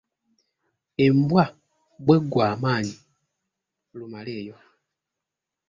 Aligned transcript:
Embwa 1.05 1.45
bwe 2.05 2.17
ggwa 2.23 2.43
amaanyi, 2.53 2.95
Lumaleeyo. 3.97 4.57